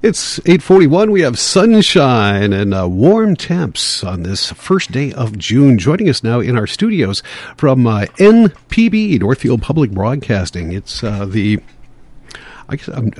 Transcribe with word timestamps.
It's 0.00 0.38
841. 0.40 1.10
We 1.10 1.22
have 1.22 1.40
sunshine 1.40 2.52
and 2.52 2.72
uh, 2.72 2.88
warm 2.88 3.34
temps 3.34 4.04
on 4.04 4.22
this 4.22 4.52
first 4.52 4.92
day 4.92 5.12
of 5.12 5.36
June. 5.36 5.76
Joining 5.76 6.08
us 6.08 6.22
now 6.22 6.38
in 6.38 6.56
our 6.56 6.68
studios 6.68 7.20
from 7.56 7.84
uh, 7.84 8.02
NPB, 8.16 9.18
Northfield 9.18 9.60
Public 9.60 9.90
Broadcasting. 9.90 10.70
It's 10.70 11.02
uh, 11.02 11.26
the, 11.26 11.58
I 12.68 12.76
guess, 12.76 12.88
um, 12.88 13.10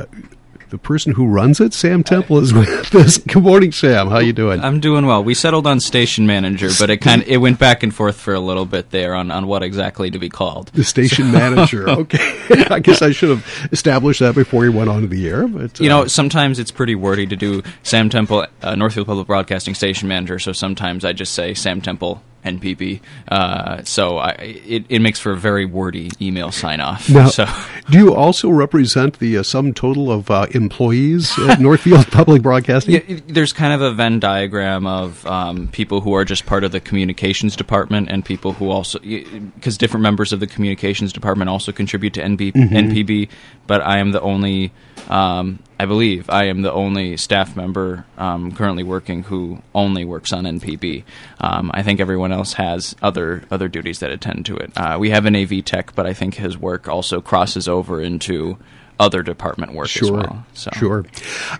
the 0.70 0.78
person 0.78 1.12
who 1.12 1.26
runs 1.26 1.60
it, 1.60 1.72
Sam 1.72 2.02
Temple, 2.02 2.38
is 2.38 2.52
with 2.52 2.94
us. 2.94 3.18
Good 3.26 3.42
morning, 3.42 3.72
Sam. 3.72 4.08
How 4.08 4.18
you 4.18 4.32
doing? 4.32 4.60
I'm 4.60 4.80
doing 4.80 5.06
well. 5.06 5.24
We 5.24 5.34
settled 5.34 5.66
on 5.66 5.80
station 5.80 6.26
manager, 6.26 6.68
but 6.78 6.90
it 6.90 6.98
kind 6.98 7.22
of, 7.22 7.28
it 7.28 7.38
went 7.38 7.58
back 7.58 7.82
and 7.82 7.94
forth 7.94 8.20
for 8.20 8.34
a 8.34 8.40
little 8.40 8.66
bit 8.66 8.90
there 8.90 9.14
on, 9.14 9.30
on 9.30 9.46
what 9.46 9.62
exactly 9.62 10.10
to 10.10 10.18
be 10.18 10.28
called. 10.28 10.68
The 10.68 10.84
station 10.84 11.32
manager. 11.32 11.88
Okay. 11.98 12.38
I 12.70 12.80
guess 12.80 13.02
I 13.02 13.10
should 13.10 13.30
have 13.30 13.68
established 13.72 14.20
that 14.20 14.34
before 14.34 14.64
you 14.64 14.72
went 14.72 14.88
on 14.88 15.02
to 15.02 15.08
the 15.08 15.26
air. 15.28 15.48
But 15.48 15.80
uh, 15.80 15.84
you 15.84 15.88
know, 15.88 16.06
sometimes 16.06 16.58
it's 16.58 16.70
pretty 16.70 16.94
wordy 16.94 17.26
to 17.26 17.34
do 17.34 17.62
Sam 17.82 18.08
Temple, 18.08 18.46
uh, 18.62 18.74
Northfield 18.74 19.06
Public 19.06 19.26
Broadcasting 19.26 19.74
station 19.74 20.06
manager. 20.06 20.38
So 20.38 20.52
sometimes 20.52 21.04
I 21.04 21.12
just 21.12 21.32
say 21.34 21.54
Sam 21.54 21.80
Temple 21.80 22.22
NPB. 22.44 23.00
Uh, 23.28 23.82
so 23.84 24.18
I, 24.18 24.30
it, 24.32 24.84
it 24.88 25.00
makes 25.00 25.18
for 25.18 25.32
a 25.32 25.36
very 25.36 25.66
wordy 25.66 26.10
email 26.20 26.50
sign 26.50 26.80
off. 26.80 27.08
Now, 27.08 27.28
so. 27.28 27.46
do 27.90 27.98
you 27.98 28.14
also 28.14 28.48
represent 28.50 29.18
the 29.18 29.38
uh, 29.38 29.42
sum 29.42 29.74
total 29.74 30.10
of 30.10 30.30
uh, 30.30 30.46
employees 30.52 31.38
at 31.38 31.60
Northfield 31.60 32.06
Public 32.08 32.42
Broadcasting? 32.42 32.94
Yeah, 32.94 33.20
there's 33.26 33.52
kind 33.52 33.72
of 33.72 33.82
a 33.82 33.92
Venn 33.92 34.20
diagram 34.20 34.86
of 34.86 35.26
um, 35.26 35.68
people 35.68 36.00
who 36.00 36.14
are 36.14 36.24
just 36.24 36.46
part 36.46 36.64
of 36.64 36.72
the 36.72 36.80
communications 36.80 37.56
department 37.56 38.08
and 38.10 38.24
people 38.24 38.52
who 38.52 38.70
also, 38.70 38.98
because 39.00 39.76
different 39.76 40.02
members 40.02 40.32
of 40.32 40.40
the 40.40 40.46
communications 40.46 41.12
department 41.12 41.50
also 41.50 41.72
contribute 41.72 42.14
to 42.14 42.22
NB, 42.22 42.52
mm-hmm. 42.52 42.74
NPB, 42.74 43.28
but 43.66 43.82
I 43.82 43.98
am 43.98 44.12
the 44.12 44.20
only 44.20 44.72
um, 45.08 45.58
I 45.80 45.86
believe 45.86 46.28
I 46.28 46.46
am 46.46 46.62
the 46.62 46.72
only 46.72 47.16
staff 47.16 47.54
member 47.54 48.04
um, 48.16 48.52
currently 48.52 48.82
working 48.82 49.22
who 49.22 49.62
only 49.74 50.04
works 50.04 50.32
on 50.32 50.44
NPB. 50.44 51.04
Um, 51.40 51.70
I 51.72 51.84
think 51.84 52.00
everyone 52.00 52.32
else 52.32 52.54
has 52.54 52.96
other 53.00 53.44
other 53.50 53.68
duties 53.68 54.00
that 54.00 54.10
attend 54.10 54.46
to 54.46 54.56
it. 54.56 54.72
Uh, 54.76 54.96
we 54.98 55.10
have 55.10 55.24
an 55.26 55.36
AV 55.36 55.64
tech, 55.64 55.94
but 55.94 56.04
I 56.04 56.14
think 56.14 56.34
his 56.34 56.58
work 56.58 56.88
also 56.88 57.20
crosses 57.20 57.68
over 57.68 58.02
into 58.02 58.58
other 59.00 59.22
department 59.22 59.72
work 59.72 59.88
sure, 59.88 60.04
as 60.06 60.10
well. 60.10 60.46
So. 60.54 60.70
Sure. 60.74 61.04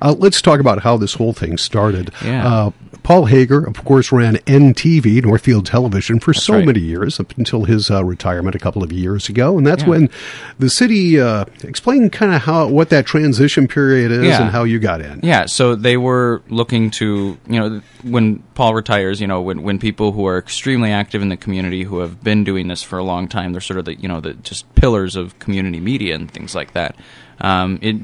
Uh, 0.02 0.14
let's 0.18 0.42
talk 0.42 0.60
about 0.60 0.82
how 0.82 0.96
this 0.96 1.14
whole 1.14 1.32
thing 1.32 1.56
started. 1.58 2.10
Yeah. 2.24 2.46
Uh, 2.46 2.70
Paul 3.02 3.24
Hager, 3.24 3.64
of 3.64 3.84
course, 3.84 4.12
ran 4.12 4.36
NTV, 4.36 5.22
Northfield 5.22 5.64
Television, 5.64 6.20
for 6.20 6.34
That's 6.34 6.44
so 6.44 6.54
right. 6.56 6.66
many 6.66 6.80
years, 6.80 7.18
up 7.18 7.32
until 7.38 7.64
his 7.64 7.90
uh, 7.90 8.04
retirement 8.04 8.54
a 8.54 8.58
couple 8.58 8.82
of 8.82 8.92
years 8.92 9.30
ago. 9.30 9.56
And 9.56 9.66
that's 9.66 9.82
Yeah. 9.84 9.88
when 9.88 10.10
the 10.58 10.68
city 10.68 11.18
uh, 11.18 11.46
explained 11.62 12.12
kind 12.12 12.34
of 12.34 12.42
how 12.42 12.66
what 12.68 12.90
that 12.90 13.06
transition 13.06 13.66
period 13.66 14.10
is 14.12 14.24
Yeah. 14.24 14.42
and 14.42 14.50
how 14.50 14.64
you 14.64 14.78
got 14.78 15.00
in. 15.00 15.20
Yeah, 15.22 15.46
so 15.46 15.74
they 15.74 15.96
were 15.96 16.42
looking 16.50 16.90
to, 16.92 17.38
you 17.48 17.60
know, 17.60 17.80
when 18.02 18.42
Paul 18.54 18.74
retires, 18.74 19.20
you 19.22 19.26
know, 19.26 19.40
when, 19.40 19.62
when 19.62 19.78
people 19.78 20.12
who 20.12 20.26
are 20.26 20.36
extremely 20.36 20.90
active 20.92 21.22
in 21.22 21.30
the 21.30 21.36
community 21.36 21.84
who 21.84 22.00
have 22.00 22.22
been 22.22 22.44
doing 22.44 22.68
this 22.68 22.82
for 22.82 22.98
a 22.98 23.04
long 23.04 23.26
time, 23.26 23.52
they're 23.52 23.60
sort 23.62 23.78
of 23.78 23.86
the, 23.86 23.94
you 23.98 24.08
know, 24.08 24.20
the 24.20 24.34
just 24.34 24.72
pillars 24.74 25.16
of 25.16 25.38
community 25.38 25.80
media 25.80 26.14
and 26.14 26.30
things 26.30 26.54
like 26.54 26.72
that. 26.74 26.94
Um, 27.40 27.78
it 27.82 27.96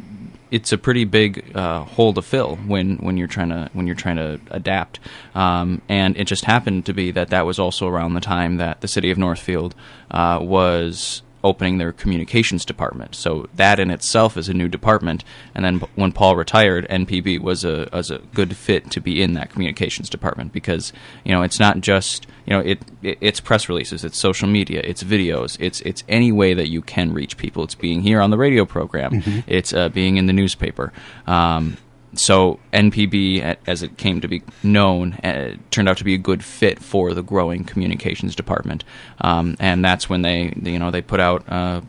it's 0.54 0.72
a 0.72 0.78
pretty 0.78 1.04
big 1.04 1.50
uh, 1.56 1.82
hole 1.82 2.14
to 2.14 2.22
fill 2.22 2.54
when, 2.54 2.98
when 2.98 3.16
you're 3.16 3.26
trying 3.26 3.48
to 3.48 3.68
when 3.72 3.88
you're 3.88 3.96
trying 3.96 4.16
to 4.16 4.38
adapt. 4.52 5.00
Um, 5.34 5.82
and 5.88 6.16
it 6.16 6.28
just 6.28 6.44
happened 6.44 6.86
to 6.86 6.92
be 6.92 7.10
that 7.10 7.30
that 7.30 7.44
was 7.44 7.58
also 7.58 7.88
around 7.88 8.14
the 8.14 8.20
time 8.20 8.58
that 8.58 8.80
the 8.80 8.86
city 8.86 9.10
of 9.10 9.18
Northfield 9.18 9.74
uh, 10.12 10.38
was 10.40 11.22
opening 11.44 11.78
their 11.78 11.92
communications 11.92 12.64
department. 12.64 13.14
So 13.14 13.48
that 13.54 13.78
in 13.78 13.90
itself 13.90 14.36
is 14.36 14.48
a 14.48 14.54
new 14.54 14.68
department. 14.68 15.22
And 15.54 15.64
then 15.64 15.78
when 15.94 16.10
Paul 16.10 16.34
retired, 16.34 16.88
NPB 16.88 17.38
was 17.40 17.64
a 17.64 17.88
was 17.92 18.10
a 18.10 18.18
good 18.32 18.56
fit 18.56 18.90
to 18.92 19.00
be 19.00 19.22
in 19.22 19.34
that 19.34 19.50
communications 19.50 20.08
department 20.08 20.52
because 20.52 20.92
you 21.22 21.32
know 21.32 21.42
it's 21.42 21.60
not 21.60 21.80
just 21.80 22.26
you 22.46 22.54
know 22.54 22.60
it, 22.60 22.82
it 23.02 23.18
it's 23.20 23.38
press 23.38 23.68
releases, 23.68 24.04
it's 24.04 24.18
social 24.18 24.48
media, 24.48 24.80
it's 24.82 25.04
videos, 25.04 25.56
it's 25.60 25.80
it's 25.82 26.02
any 26.08 26.32
way 26.32 26.54
that 26.54 26.68
you 26.68 26.82
can 26.82 27.12
reach 27.12 27.36
people. 27.36 27.62
It's 27.62 27.76
being 27.76 28.00
here 28.00 28.20
on 28.20 28.30
the 28.30 28.38
radio 28.38 28.64
program, 28.64 29.22
it's 29.46 29.72
uh, 29.72 29.90
being 29.90 30.16
in 30.16 30.26
the 30.26 30.32
newspaper. 30.32 30.92
Um, 31.26 31.76
so 32.18 32.58
NPB, 32.72 33.56
as 33.66 33.82
it 33.82 33.96
came 33.96 34.20
to 34.20 34.28
be 34.28 34.42
known, 34.62 35.14
uh, 35.14 35.56
turned 35.70 35.88
out 35.88 35.98
to 35.98 36.04
be 36.04 36.14
a 36.14 36.18
good 36.18 36.44
fit 36.44 36.78
for 36.78 37.14
the 37.14 37.22
growing 37.22 37.64
communications 37.64 38.34
department, 38.34 38.84
um, 39.20 39.56
and 39.58 39.84
that's 39.84 40.08
when 40.08 40.22
they, 40.22 40.52
you 40.62 40.78
know, 40.78 40.90
they 40.90 41.02
put 41.02 41.20
out 41.20 41.44
a 41.48 41.82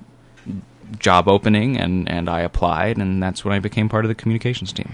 job 1.00 1.28
opening, 1.28 1.78
and, 1.78 2.10
and 2.10 2.30
I 2.30 2.42
applied, 2.42 2.98
and 2.98 3.22
that's 3.22 3.44
when 3.46 3.54
I 3.54 3.60
became 3.60 3.90
part 3.90 4.06
of 4.06 4.10
the 4.10 4.16
communications 4.16 4.72
team. 4.74 4.94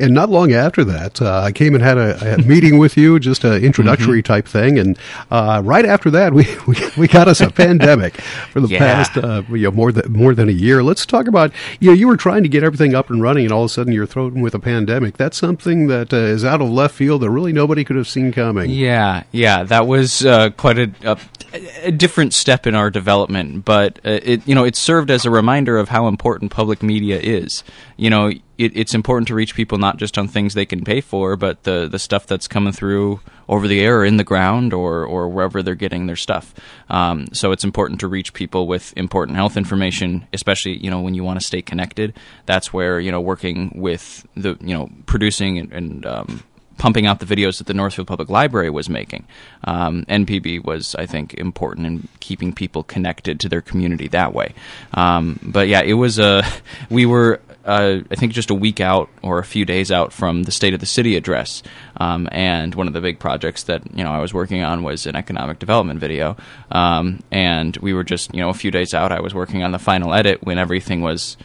And 0.00 0.12
not 0.14 0.28
long 0.30 0.52
after 0.52 0.84
that, 0.84 1.20
uh, 1.20 1.40
I 1.40 1.52
came 1.52 1.74
and 1.74 1.82
had 1.82 1.98
a, 1.98 2.34
a 2.34 2.38
meeting 2.38 2.78
with 2.78 2.96
you, 2.96 3.18
just 3.18 3.44
an 3.44 3.62
introductory 3.64 4.22
type 4.22 4.46
thing. 4.46 4.78
And 4.78 4.98
uh, 5.30 5.62
right 5.64 5.84
after 5.84 6.10
that, 6.10 6.32
we, 6.34 6.44
we, 6.66 6.76
we 6.96 7.08
got 7.08 7.28
us 7.28 7.40
a 7.40 7.50
pandemic 7.62 8.20
for 8.20 8.60
the 8.60 8.68
Yeah. 8.68 8.78
past 8.78 9.16
uh, 9.18 9.42
you 9.50 9.58
know, 9.64 9.70
more 9.70 9.92
than 9.92 10.12
more 10.12 10.34
than 10.34 10.48
a 10.48 10.52
year. 10.52 10.82
Let's 10.82 11.04
talk 11.06 11.26
about 11.26 11.52
you 11.80 11.88
know 11.90 11.94
you 11.94 12.06
were 12.08 12.16
trying 12.16 12.42
to 12.42 12.48
get 12.48 12.62
everything 12.64 12.94
up 12.94 13.10
and 13.10 13.20
running, 13.22 13.44
and 13.44 13.52
all 13.52 13.62
of 13.64 13.70
a 13.70 13.72
sudden 13.74 13.92
you're 13.92 14.06
thrown 14.06 14.40
with 14.40 14.54
a 14.54 14.58
pandemic. 14.58 15.16
That's 15.16 15.36
something 15.36 15.86
that 15.88 16.12
uh, 16.12 16.16
is 16.16 16.44
out 16.44 16.60
of 16.62 16.70
left 16.70 16.94
field 16.94 17.22
that 17.22 17.30
really 17.30 17.52
nobody 17.52 17.84
could 17.84 17.96
have 17.96 18.08
seen 18.08 18.32
coming. 18.32 18.70
Yeah, 18.70 19.24
yeah, 19.32 19.62
that 19.64 19.86
was 19.86 20.24
uh, 20.24 20.50
quite 20.50 20.78
a, 20.78 20.90
a 21.04 21.18
a 21.82 21.92
different 21.92 22.32
step 22.32 22.66
in 22.66 22.74
our 22.74 22.90
development, 22.90 23.64
but 23.64 23.98
uh, 24.04 24.20
it 24.22 24.46
you 24.48 24.54
know 24.54 24.64
it 24.64 24.76
served 24.76 25.10
as 25.10 25.24
a 25.26 25.30
reminder 25.32 25.78
of 25.78 25.88
how 25.88 26.06
important 26.06 26.52
public 26.52 26.82
media 26.82 27.18
is. 27.18 27.64
You 27.96 28.10
know, 28.10 28.28
it, 28.28 28.76
it's 28.76 28.94
important 28.94 29.28
to 29.28 29.34
reach 29.34 29.54
people 29.54 29.78
not 29.78 29.96
just 29.96 30.18
on 30.18 30.28
things 30.28 30.54
they 30.54 30.66
can 30.66 30.84
pay 30.84 31.00
for, 31.00 31.36
but 31.36 31.64
the 31.64 31.88
the 31.88 31.98
stuff 31.98 32.26
that's 32.26 32.46
coming 32.46 32.72
through 32.72 33.20
over 33.48 33.66
the 33.66 33.80
air 33.80 34.00
or 34.00 34.04
in 34.04 34.16
the 34.16 34.24
ground 34.24 34.72
or 34.72 35.04
or 35.04 35.28
wherever 35.28 35.62
they're 35.62 35.74
getting 35.74 36.06
their 36.06 36.16
stuff. 36.16 36.54
Um, 36.88 37.26
so 37.32 37.52
it's 37.52 37.64
important 37.64 38.00
to 38.00 38.08
reach 38.08 38.32
people 38.32 38.66
with 38.66 38.92
important 38.96 39.36
health 39.36 39.56
information, 39.56 40.26
especially 40.32 40.76
you 40.76 40.90
know 40.90 41.00
when 41.00 41.14
you 41.14 41.24
want 41.24 41.40
to 41.40 41.46
stay 41.46 41.62
connected. 41.62 42.14
That's 42.46 42.72
where 42.72 43.00
you 43.00 43.10
know 43.10 43.20
working 43.20 43.72
with 43.74 44.26
the 44.36 44.56
you 44.60 44.74
know 44.76 44.90
producing 45.06 45.58
and. 45.58 45.72
and 45.72 46.06
um, 46.06 46.42
pumping 46.82 47.06
out 47.06 47.20
the 47.20 47.26
videos 47.26 47.58
that 47.58 47.68
the 47.68 47.74
Northfield 47.74 48.08
Public 48.08 48.28
Library 48.28 48.68
was 48.68 48.90
making. 48.90 49.24
Um, 49.62 50.04
NPB 50.06 50.64
was, 50.64 50.96
I 50.96 51.06
think, 51.06 51.32
important 51.34 51.86
in 51.86 52.08
keeping 52.18 52.52
people 52.52 52.82
connected 52.82 53.38
to 53.38 53.48
their 53.48 53.60
community 53.60 54.08
that 54.08 54.34
way. 54.34 54.52
Um, 54.92 55.38
but 55.44 55.68
yeah, 55.68 55.82
it 55.82 55.94
was 55.94 56.18
a. 56.18 56.42
We 56.90 57.06
were, 57.06 57.40
uh, 57.64 58.00
I 58.10 58.14
think, 58.16 58.32
just 58.32 58.50
a 58.50 58.54
week 58.54 58.80
out 58.80 59.08
or 59.22 59.38
a 59.38 59.44
few 59.44 59.64
days 59.64 59.90
out 59.92 60.12
from 60.12 60.42
the 60.42 60.50
State 60.50 60.74
of 60.74 60.80
the 60.80 60.86
City 60.86 61.16
address, 61.16 61.62
um, 61.96 62.28
and 62.32 62.74
one 62.74 62.86
of 62.88 62.92
the 62.92 63.00
big 63.00 63.18
projects 63.18 63.62
that 63.64 63.82
you 63.96 64.02
know 64.04 64.10
I 64.10 64.18
was 64.18 64.34
working 64.34 64.62
on 64.62 64.82
was 64.82 65.06
an 65.06 65.16
economic 65.16 65.58
development 65.58 66.00
video, 66.00 66.36
um, 66.70 67.20
and 67.30 67.76
we 67.78 67.94
were 67.94 68.04
just 68.04 68.34
you 68.34 68.40
know 68.40 68.50
a 68.50 68.54
few 68.54 68.70
days 68.70 68.92
out. 68.94 69.12
I 69.12 69.20
was 69.20 69.32
working 69.32 69.62
on 69.62 69.70
the 69.72 69.78
final 69.78 70.12
edit 70.12 70.42
when 70.42 70.58
everything 70.58 71.02
was 71.02 71.36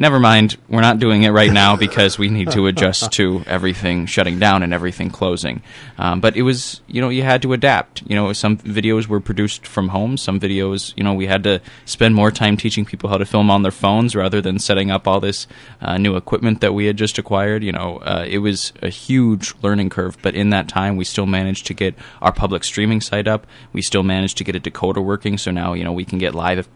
never 0.00 0.18
mind, 0.18 0.56
we're 0.68 0.80
not 0.80 0.98
doing 0.98 1.22
it 1.24 1.30
right 1.30 1.52
now 1.52 1.76
because 1.76 2.18
we 2.18 2.28
need 2.28 2.50
to 2.52 2.66
adjust 2.66 3.12
to 3.12 3.44
everything 3.46 4.06
shutting 4.06 4.38
down 4.38 4.62
and 4.62 4.72
everything 4.72 5.10
closing. 5.10 5.62
Um, 5.98 6.20
but 6.20 6.36
it 6.36 6.42
was, 6.42 6.80
you 6.86 7.02
know, 7.02 7.10
you 7.10 7.22
had 7.22 7.42
to 7.42 7.52
adapt. 7.52 8.02
You 8.08 8.16
know, 8.16 8.32
some 8.32 8.56
videos 8.56 9.06
were 9.06 9.20
produced 9.20 9.66
from 9.66 9.88
home. 9.88 10.16
Some 10.16 10.40
videos, 10.40 10.94
you 10.96 11.04
know, 11.04 11.12
we 11.12 11.26
had 11.26 11.44
to 11.44 11.60
spend 11.84 12.14
more 12.14 12.30
time 12.30 12.56
teaching 12.56 12.86
people 12.86 13.10
how 13.10 13.18
to 13.18 13.26
film 13.26 13.50
on 13.50 13.62
their 13.62 13.70
phones 13.70 14.16
rather 14.16 14.40
than 14.40 14.58
setting 14.58 14.90
up 14.90 15.06
all 15.06 15.20
this 15.20 15.46
uh, 15.82 15.98
new 15.98 16.16
equipment 16.16 16.62
that 16.62 16.72
we 16.72 16.86
had 16.86 16.96
just 16.96 17.18
acquired. 17.18 17.62
You 17.62 17.72
know, 17.72 17.98
uh, 17.98 18.24
it 18.26 18.38
was 18.38 18.72
a 18.82 18.88
huge 18.88 19.54
learning 19.62 19.90
curve. 19.90 20.16
But 20.22 20.34
in 20.34 20.48
that 20.50 20.66
time, 20.66 20.96
we 20.96 21.04
still 21.04 21.26
managed 21.26 21.66
to 21.66 21.74
get 21.74 21.94
our 22.22 22.32
public 22.32 22.64
streaming 22.64 23.02
site 23.02 23.28
up. 23.28 23.46
We 23.74 23.82
still 23.82 24.02
managed 24.02 24.38
to 24.38 24.44
get 24.44 24.56
a 24.56 24.60
decoder 24.60 25.04
working. 25.04 25.36
So 25.36 25.50
now, 25.50 25.74
you 25.74 25.84
know, 25.84 25.92
we 25.92 26.06
can 26.06 26.18
get 26.18 26.34
live 26.34 26.68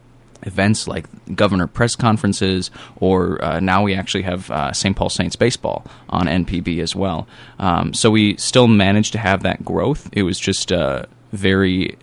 events 0.42 0.86
like 0.86 1.06
governor 1.34 1.66
press 1.66 1.96
conferences, 1.96 2.70
or 2.96 3.42
uh, 3.44 3.60
now 3.60 3.82
we 3.82 3.94
actually 3.94 4.22
have 4.22 4.50
uh, 4.50 4.72
St. 4.72 4.96
Paul 4.96 5.10
Saints 5.10 5.36
baseball 5.36 5.84
on 6.08 6.26
NPB 6.26 6.80
as 6.80 6.94
well. 6.94 7.26
Um, 7.58 7.94
so 7.94 8.10
we 8.10 8.36
still 8.36 8.68
managed 8.68 9.12
to 9.12 9.18
have 9.18 9.42
that 9.42 9.64
growth. 9.64 10.08
It 10.12 10.22
was 10.22 10.38
just 10.38 10.72
uh, 10.72 11.06
very, 11.32 11.96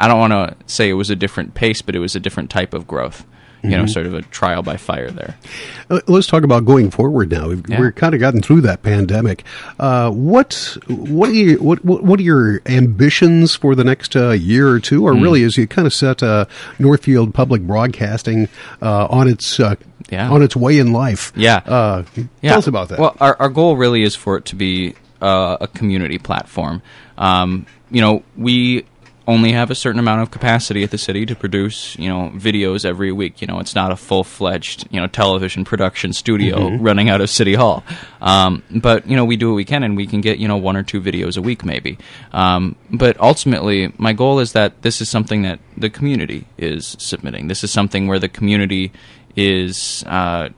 I 0.00 0.08
don't 0.08 0.18
want 0.18 0.32
to 0.32 0.56
say 0.72 0.88
it 0.88 0.94
was 0.94 1.10
a 1.10 1.16
different 1.16 1.54
pace, 1.54 1.82
but 1.82 1.96
it 1.96 2.00
was 2.00 2.14
a 2.14 2.20
different 2.20 2.50
type 2.50 2.74
of 2.74 2.86
growth. 2.86 3.24
You 3.62 3.70
know, 3.70 3.86
sort 3.86 4.06
of 4.06 4.14
a 4.14 4.22
trial 4.22 4.62
by 4.62 4.76
fire 4.76 5.10
there. 5.10 5.36
Uh, 5.90 6.00
let's 6.06 6.26
talk 6.28 6.44
about 6.44 6.64
going 6.64 6.90
forward 6.90 7.30
now. 7.30 7.48
We've, 7.48 7.64
Yeah. 7.68 7.80
We're 7.80 7.92
kind 7.92 8.14
of 8.14 8.20
gotten 8.20 8.40
through 8.40 8.60
that 8.62 8.82
pandemic. 8.82 9.42
Uh, 9.80 10.10
what 10.10 10.76
what 10.86 11.30
are 11.30 11.34
you, 11.34 11.56
what 11.58 11.84
what 11.84 12.20
are 12.20 12.22
your 12.22 12.60
ambitions 12.66 13.54
for 13.56 13.74
the 13.74 13.84
next 13.84 14.14
uh, 14.16 14.30
year 14.30 14.68
or 14.68 14.78
two, 14.80 15.04
or 15.06 15.14
Hmm. 15.14 15.22
really 15.22 15.42
as 15.42 15.56
you 15.56 15.66
kind 15.66 15.86
of 15.86 15.92
set 15.94 16.22
uh, 16.22 16.44
Northfield 16.78 17.34
Public 17.34 17.62
Broadcasting 17.62 18.48
uh, 18.80 19.06
on 19.10 19.26
its 19.28 19.58
uh, 19.58 19.74
Yeah. 20.10 20.30
on 20.30 20.42
its 20.42 20.54
way 20.56 20.78
in 20.78 20.92
life? 20.92 21.32
Yeah. 21.34 21.56
Uh, 21.66 22.04
Yeah. 22.40 22.50
Tell 22.50 22.58
us 22.58 22.66
about 22.68 22.88
that. 22.90 22.98
Well, 22.98 23.16
our, 23.20 23.36
our 23.40 23.48
goal 23.48 23.76
really 23.76 24.02
is 24.02 24.14
for 24.14 24.36
it 24.36 24.44
to 24.46 24.56
be 24.56 24.94
uh, 25.20 25.56
a 25.60 25.66
community 25.66 26.18
platform. 26.18 26.80
Um, 27.18 27.66
you 27.90 28.00
know, 28.00 28.22
we 28.36 28.84
only 29.28 29.52
have 29.52 29.70
a 29.70 29.74
certain 29.74 30.00
amount 30.00 30.22
of 30.22 30.30
capacity 30.30 30.82
at 30.82 30.90
the 30.90 30.96
city 30.96 31.26
to 31.26 31.36
produce, 31.36 31.96
you 31.98 32.08
know, 32.08 32.32
videos 32.34 32.84
every 32.86 33.12
week. 33.12 33.42
You 33.42 33.46
know, 33.46 33.60
it's 33.60 33.74
not 33.74 33.92
a 33.92 33.96
full 33.96 34.24
fledged, 34.24 34.88
you 34.90 34.98
know, 34.98 35.06
television 35.06 35.64
production 35.64 36.12
studio 36.14 36.56
Mm-hmm. 36.58 36.82
running 36.82 37.10
out 37.10 37.20
of 37.20 37.28
City 37.28 37.54
Hall. 37.54 37.84
Um, 38.22 38.62
but 38.70 39.06
you 39.06 39.14
know, 39.16 39.26
we 39.26 39.36
do 39.36 39.50
what 39.50 39.56
we 39.56 39.64
can, 39.66 39.82
and 39.82 39.96
we 39.96 40.06
can 40.06 40.20
get 40.22 40.38
you 40.38 40.48
know 40.48 40.56
one 40.56 40.76
or 40.76 40.82
two 40.82 41.00
videos 41.00 41.36
a 41.36 41.42
week, 41.42 41.64
maybe. 41.64 41.98
Um, 42.32 42.74
but 42.90 43.20
ultimately, 43.20 43.92
my 43.98 44.14
goal 44.14 44.40
is 44.40 44.52
that 44.54 44.80
this 44.82 45.00
is 45.02 45.08
something 45.10 45.42
that 45.42 45.60
the 45.76 45.90
community 45.90 46.46
is 46.56 46.96
submitting. 46.98 47.48
This 47.48 47.62
is 47.62 47.70
something 47.70 48.08
where 48.08 48.18
the 48.18 48.28
community 48.30 48.92
is. 49.36 50.02
Uh, 50.06 50.48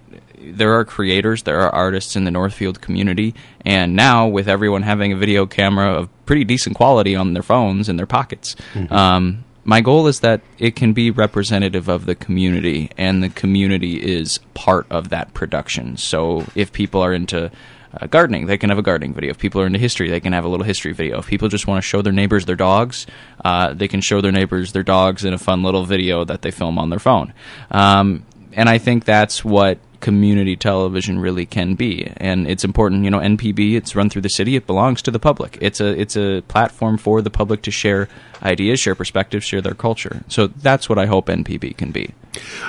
there 0.40 0.75
are 0.75 0.84
creators, 0.84 1.42
there 1.42 1.60
are 1.60 1.70
artists 1.75 2.16
in 2.16 2.25
the 2.25 2.31
Northfield 2.31 2.81
community, 2.81 3.34
and 3.64 3.94
now 3.94 4.26
with 4.26 4.48
everyone 4.48 4.82
having 4.82 5.12
a 5.12 5.16
video 5.16 5.46
camera 5.46 5.92
of 5.92 6.08
pretty 6.26 6.44
decent 6.44 6.76
quality 6.76 7.14
on 7.14 7.34
their 7.34 7.42
phones 7.42 7.88
in 7.88 7.96
their 7.96 8.06
pockets, 8.06 8.56
um, 8.90 9.44
my 9.64 9.81
goal 9.81 10.06
is 10.06 10.20
that 10.20 10.40
it 10.58 10.75
can 10.75 10.92
be 10.92 11.10
representative 11.10 11.88
of 11.88 12.06
the 12.06 12.14
community, 12.14 12.90
and 12.96 13.22
the 13.22 13.28
community 13.28 13.96
is 13.96 14.38
part 14.54 14.87
of 14.90 15.10
that 15.10 15.34
production. 15.34 15.96
So 15.96 16.46
if 16.54 16.72
people 16.72 17.02
are 17.02 17.12
into 17.12 17.50
uh, 17.92 18.06
gardening, 18.06 18.46
they 18.46 18.56
can 18.56 18.70
have 18.70 18.78
a 18.78 18.82
gardening 18.82 19.12
video. 19.12 19.31
If 19.31 19.38
people 19.38 19.60
are 19.60 19.66
into 19.66 19.78
history, 19.78 20.08
they 20.08 20.20
can 20.20 20.32
have 20.32 20.44
a 20.44 20.48
little 20.48 20.64
history 20.64 20.92
video. 20.92 21.19
If 21.19 21.26
people 21.26 21.48
just 21.48 21.66
want 21.66 21.82
to 21.82 21.87
show 21.87 22.02
their 22.02 22.12
neighbors 22.12 22.46
their 22.46 22.56
dogs, 22.56 23.06
uh, 23.44 23.75
they 23.75 23.88
can 23.88 24.00
show 24.00 24.20
their 24.20 24.32
neighbors 24.32 24.72
their 24.72 24.82
dogs 24.82 25.25
in 25.25 25.34
a 25.34 25.38
fun 25.38 25.62
little 25.62 25.84
video 25.84 26.25
that 26.25 26.42
they 26.42 26.50
film 26.50 26.78
on 26.78 26.90
their 26.90 26.98
phone. 26.98 27.32
Um, 27.70 28.25
and 28.52 28.69
I 28.69 28.78
think 28.78 29.04
that's 29.04 29.44
what 29.44 29.78
community 30.00 30.56
television 30.56 31.19
really 31.19 31.47
can 31.47 31.75
be 31.75 32.11
and 32.17 32.49
it's 32.49 32.64
important 32.64 33.05
you 33.05 33.11
know 33.11 33.19
npb 33.19 33.75
it's 33.75 33.94
run 33.94 34.08
through 34.08 34.23
the 34.23 34.31
city 34.31 34.56
it 34.56 34.67
belongs 34.67 35.02
to 35.02 35.11
the 35.11 35.19
public 35.19 35.58
it's 35.61 35.81
a 35.81 36.00
it's 36.00 36.17
a 36.17 36.43
platform 36.49 36.97
for 36.97 37.20
the 37.20 37.31
public 37.31 37.62
to 37.62 37.70
share 37.70 38.08
ideas 38.43 38.81
share 38.81 38.94
perspectives 38.94 39.44
share 39.44 39.61
their 39.61 39.75
culture 39.75 40.23
so 40.29 40.47
that's 40.47 40.88
what 40.88 40.99
i 40.99 41.06
hope 41.06 41.26
npb 41.26 41.76
can 41.76 41.91
be 41.91 42.11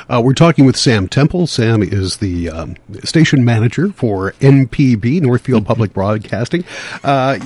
Uh, 0.09 0.19
we're 0.23 0.33
talking 0.33 0.65
with 0.65 0.75
Sam 0.75 1.07
Temple. 1.07 1.45
Sam 1.45 1.83
is 1.83 2.17
the 2.17 2.49
um, 2.49 2.75
station 3.03 3.45
manager 3.45 3.91
for 3.91 4.31
NPB, 4.41 5.21
Northfield 5.21 5.65
Public 5.71 5.93
Broadcasting. 5.93 6.65
Uh, 7.03 7.37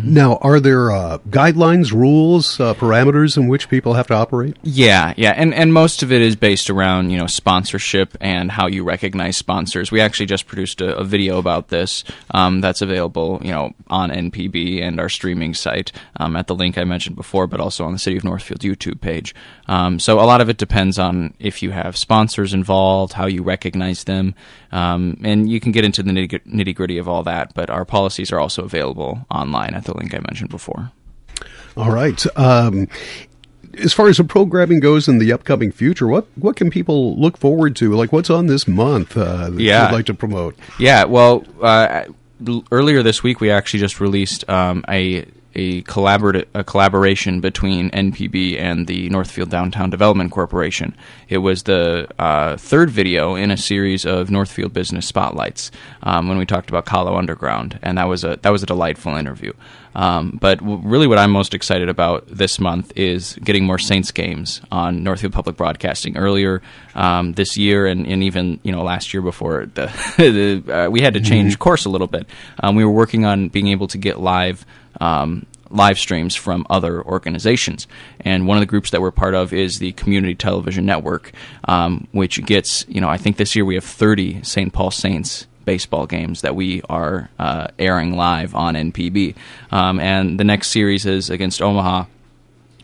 Now, 0.02 0.36
are 0.36 0.60
there 0.60 0.90
uh, 0.90 1.18
guidelines, 1.30 1.92
rules, 1.92 2.60
uh, 2.60 2.74
parameters 2.74 3.36
in 3.36 3.48
which 3.48 3.68
people 3.68 3.94
have 3.94 4.06
to 4.08 4.14
operate? 4.14 4.56
Yeah, 4.62 5.14
yeah, 5.16 5.32
and 5.32 5.54
and 5.54 5.72
most 5.72 6.02
of 6.02 6.12
it 6.12 6.22
is 6.22 6.36
based 6.36 6.70
around 6.70 7.10
you 7.10 7.18
know 7.18 7.26
sponsorship 7.26 8.16
and 8.20 8.50
how 8.50 8.66
you 8.66 8.84
recognize 8.84 9.36
sponsors. 9.36 9.90
We 9.90 10.00
actually 10.00 10.26
just 10.26 10.46
produced 10.46 10.80
a, 10.80 10.96
a 10.96 11.04
video 11.04 11.38
about 11.38 11.68
this 11.68 12.04
um, 12.32 12.60
that's 12.60 12.82
available 12.82 13.29
you 13.42 13.52
know 13.52 13.72
on 13.88 14.10
NPB 14.10 14.82
and 14.82 14.98
our 14.98 15.08
streaming 15.08 15.54
site 15.54 15.92
um, 16.16 16.34
at 16.36 16.46
the 16.48 16.54
link 16.54 16.76
I 16.78 16.84
mentioned 16.84 17.14
before, 17.16 17.46
but 17.46 17.60
also 17.60 17.84
on 17.84 17.92
the 17.92 17.98
City 17.98 18.16
of 18.16 18.24
Northfield 18.24 18.60
YouTube 18.60 19.00
page. 19.00 19.34
Um, 19.68 19.98
so 20.00 20.18
a 20.18 20.26
lot 20.26 20.40
of 20.40 20.48
it 20.48 20.56
depends 20.56 20.98
on 20.98 21.34
if 21.38 21.62
you 21.62 21.70
have 21.70 21.96
sponsors 21.96 22.52
involved, 22.54 23.12
how 23.12 23.26
you 23.26 23.42
recognize 23.42 24.04
them, 24.04 24.34
um, 24.72 25.16
and 25.22 25.50
you 25.50 25.60
can 25.60 25.72
get 25.72 25.84
into 25.84 26.02
the 26.02 26.10
nitty 26.12 26.74
gritty 26.74 26.98
of 26.98 27.08
all 27.08 27.22
that. 27.22 27.54
But 27.54 27.70
our 27.70 27.84
policies 27.84 28.32
are 28.32 28.40
also 28.40 28.64
available 28.64 29.26
online 29.30 29.74
at 29.74 29.84
the 29.84 29.96
link 29.96 30.14
I 30.14 30.18
mentioned 30.18 30.50
before. 30.50 30.90
All 31.76 31.90
right. 31.92 32.24
Um, 32.36 32.88
as 33.78 33.92
far 33.92 34.08
as 34.08 34.16
the 34.16 34.24
programming 34.24 34.80
goes 34.80 35.06
in 35.06 35.18
the 35.18 35.32
upcoming 35.32 35.70
future, 35.70 36.08
what 36.08 36.26
what 36.34 36.56
can 36.56 36.70
people 36.70 37.16
look 37.16 37.36
forward 37.36 37.76
to? 37.76 37.94
Like, 37.94 38.12
what's 38.12 38.28
on 38.28 38.46
this 38.48 38.66
month 38.66 39.16
uh, 39.16 39.50
that 39.50 39.60
Yeah. 39.60 39.86
you'd 39.88 39.94
like 39.94 40.06
to 40.06 40.14
promote? 40.14 40.56
Yeah, 40.80 41.04
well, 41.04 41.44
uh, 41.62 42.04
earlier 42.70 43.02
this 43.02 43.22
week 43.22 43.40
we 43.40 43.50
actually 43.50 43.80
just 43.80 44.00
released 44.00 44.48
um, 44.48 44.84
a 44.88 45.26
a 45.54 45.82
collaborative 45.82 46.46
a 46.54 46.62
collaboration 46.62 47.40
between 47.40 47.90
NPB 47.90 48.58
and 48.58 48.86
the 48.86 49.08
Northfield 49.10 49.50
Downtown 49.50 49.90
Development 49.90 50.30
Corporation. 50.30 50.96
It 51.28 51.38
was 51.38 51.64
the 51.64 52.08
uh, 52.18 52.56
third 52.56 52.90
video 52.90 53.34
in 53.34 53.50
a 53.50 53.56
series 53.56 54.04
of 54.04 54.30
Northfield 54.30 54.72
business 54.72 55.06
spotlights 55.06 55.70
um, 56.02 56.28
when 56.28 56.38
we 56.38 56.46
talked 56.46 56.70
about 56.70 56.86
Kahlo 56.86 57.18
Underground, 57.18 57.78
and 57.82 57.98
that 57.98 58.08
was 58.08 58.24
a 58.24 58.38
that 58.42 58.50
was 58.50 58.62
a 58.62 58.66
delightful 58.66 59.16
interview. 59.16 59.52
Um, 59.94 60.38
but 60.40 60.58
w- 60.58 60.80
really, 60.84 61.06
what 61.06 61.18
I'm 61.18 61.30
most 61.30 61.54
excited 61.54 61.88
about 61.88 62.26
this 62.28 62.60
month 62.60 62.92
is 62.96 63.34
getting 63.42 63.64
more 63.64 63.78
Saints 63.78 64.10
games 64.10 64.60
on 64.70 65.02
Northfield 65.02 65.32
Public 65.32 65.56
Broadcasting. 65.56 66.16
Earlier 66.16 66.62
um, 66.94 67.32
this 67.32 67.56
year, 67.56 67.86
and, 67.86 68.06
and 68.06 68.22
even 68.22 68.60
you 68.62 68.72
know 68.72 68.82
last 68.82 69.12
year 69.12 69.22
before, 69.22 69.66
the, 69.66 69.86
the 70.64 70.86
uh, 70.86 70.90
we 70.90 71.00
had 71.00 71.14
to 71.14 71.20
change 71.20 71.58
course 71.58 71.84
a 71.84 71.90
little 71.90 72.06
bit. 72.06 72.26
Um, 72.60 72.76
we 72.76 72.84
were 72.84 72.92
working 72.92 73.24
on 73.24 73.48
being 73.48 73.68
able 73.68 73.88
to 73.88 73.98
get 73.98 74.20
live. 74.20 74.64
Um, 75.00 75.46
live 75.72 76.00
streams 76.00 76.34
from 76.34 76.66
other 76.68 77.00
organizations 77.00 77.86
and 78.18 78.48
one 78.48 78.56
of 78.56 78.60
the 78.60 78.66
groups 78.66 78.90
that 78.90 79.00
we're 79.00 79.12
part 79.12 79.34
of 79.34 79.52
is 79.52 79.78
the 79.78 79.92
community 79.92 80.34
television 80.34 80.84
network 80.84 81.30
um, 81.68 82.08
which 82.10 82.44
gets 82.44 82.84
you 82.88 83.00
know 83.00 83.08
i 83.08 83.16
think 83.16 83.36
this 83.36 83.54
year 83.54 83.64
we 83.64 83.76
have 83.76 83.84
30 83.84 84.42
st 84.42 84.72
paul 84.72 84.90
saints 84.90 85.46
baseball 85.70 86.04
games 86.04 86.40
that 86.40 86.56
we 86.56 86.82
are 86.88 87.30
uh, 87.38 87.68
airing 87.78 88.16
live 88.16 88.56
on 88.56 88.74
NPB. 88.74 89.36
Um, 89.70 90.00
and 90.00 90.40
the 90.40 90.42
next 90.42 90.72
series 90.72 91.06
is 91.06 91.30
against 91.30 91.62
Omaha. 91.62 92.06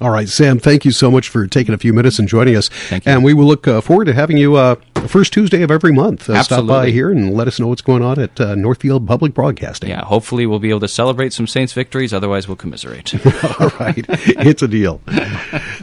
All 0.00 0.10
right, 0.10 0.28
Sam, 0.28 0.58
thank 0.58 0.84
you 0.84 0.90
so 0.90 1.10
much 1.10 1.28
for 1.28 1.46
taking 1.46 1.74
a 1.74 1.78
few 1.78 1.92
minutes 1.92 2.18
and 2.18 2.28
joining 2.28 2.56
us. 2.56 2.68
Thank 2.68 3.06
you. 3.06 3.12
And 3.12 3.24
we 3.24 3.32
will 3.34 3.46
look 3.46 3.66
uh, 3.66 3.80
forward 3.80 4.06
to 4.06 4.12
having 4.12 4.36
you 4.36 4.56
uh, 4.56 4.76
first 5.08 5.32
Tuesday 5.32 5.62
of 5.62 5.70
every 5.70 5.92
month. 5.92 6.28
Uh, 6.28 6.42
stop 6.42 6.66
by 6.66 6.90
here 6.90 7.10
and 7.10 7.34
let 7.34 7.48
us 7.48 7.58
know 7.60 7.68
what's 7.68 7.82
going 7.82 8.02
on 8.02 8.18
at 8.18 8.40
uh, 8.40 8.54
Northfield 8.54 9.06
Public 9.06 9.34
Broadcasting. 9.34 9.90
Yeah, 9.90 10.04
hopefully 10.04 10.46
we'll 10.46 10.58
be 10.58 10.70
able 10.70 10.80
to 10.80 10.88
celebrate 10.88 11.32
some 11.32 11.46
Saints 11.46 11.72
victories. 11.72 12.12
Otherwise, 12.12 12.48
we'll 12.48 12.56
commiserate. 12.56 13.14
All 13.60 13.68
right, 13.80 14.04
it's 14.08 14.62
a 14.62 14.68
deal. 14.68 15.00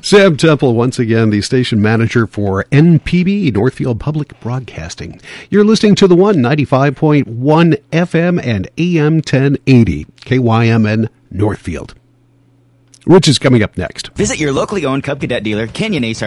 Sam 0.02 0.38
Temple, 0.38 0.76
once 0.76 1.00
again, 1.00 1.30
the 1.30 1.42
station 1.42 1.82
manager 1.82 2.28
for 2.28 2.64
NPB, 2.66 3.54
Northfield 3.54 4.00
Public 4.00 4.40
Broadcasting. 4.40 5.20
You're 5.50 5.66
listening 5.66 5.96
to 5.96 6.08
the 6.08 6.16
one 6.16 6.42
ninety-five 6.42 6.96
point 6.96 7.28
one 7.28 7.74
FM 7.92 8.44
and 8.44 8.68
AM 8.78 9.16
1080, 9.16 10.06
KYMN 10.06 11.10
Northfield. 11.32 11.96
Rich 13.06 13.28
is 13.28 13.40
coming 13.40 13.64
up 13.64 13.76
next. 13.78 14.10
Visit 14.10 14.40
your 14.40 14.52
locally 14.52 14.86
owned 14.86 15.04
Cub 15.04 15.20
Cadet 15.20 15.42
dealer, 15.42 15.66
Kenyon 15.66 16.04
Ace 16.04 16.22